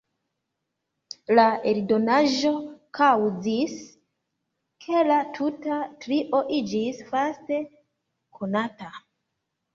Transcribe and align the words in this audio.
La 1.39 1.43
eldonaĵo 1.71 2.53
kaŭzis, 2.99 3.75
ke 4.87 5.05
la 5.11 5.19
tuta 5.37 5.79
trio 6.07 6.43
iĝis 6.63 7.05
vaste 7.13 7.63
konata. 8.41 8.93